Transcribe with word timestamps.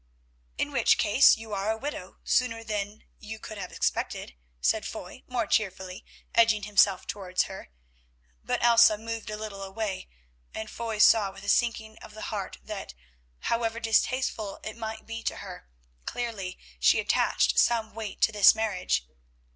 "In 0.57 0.71
which 0.71 0.97
case 0.97 1.37
you 1.37 1.53
are 1.53 1.69
a 1.69 1.77
widow 1.77 2.17
sooner 2.23 2.63
than 2.63 3.03
you 3.19 3.37
could 3.37 3.59
have 3.59 3.71
expected," 3.71 4.33
said 4.59 4.83
Foy 4.83 5.21
more 5.27 5.45
cheerfully, 5.45 6.03
edging 6.33 6.63
himself 6.63 7.05
towards 7.05 7.43
her. 7.43 7.69
But 8.43 8.63
Elsa 8.63 8.97
moved 8.97 9.29
a 9.29 9.37
little 9.37 9.61
away 9.61 10.09
and 10.55 10.71
Foy 10.71 10.97
saw 10.97 11.31
with 11.31 11.43
a 11.43 11.49
sinking 11.49 11.99
of 11.99 12.15
the 12.15 12.33
heart 12.33 12.57
that, 12.63 12.95
however 13.41 13.79
distasteful 13.79 14.59
it 14.63 14.75
might 14.75 15.05
be 15.05 15.21
to 15.21 15.35
her, 15.35 15.69
clearly 16.07 16.57
she 16.79 16.99
attached 16.99 17.59
some 17.59 17.93
weight 17.93 18.21
to 18.21 18.31
this 18.31 18.55
marriage. 18.55 19.05